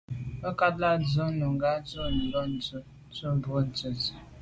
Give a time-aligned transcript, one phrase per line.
[0.41, 3.37] Mə̀kát sə̌ lá’ nùngá nǔ nə̀ lódə tsə̀mô shûn
[3.75, 3.93] tsə́.